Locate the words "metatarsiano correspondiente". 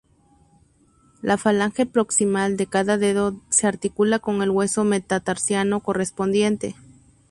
4.83-6.75